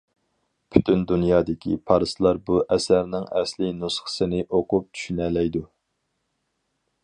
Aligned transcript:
پۈتۈن 0.75 1.03
دۇنيادىكى 1.11 1.75
پارسلار 1.91 2.39
بۇ 2.47 2.57
ئەسەرنىڭ 2.77 3.29
ئەسلى 3.41 3.69
نۇسخىسىنى 3.83 4.43
ئوقۇپ 4.49 4.89
چۈشىنەلەيدۇ. 4.99 5.63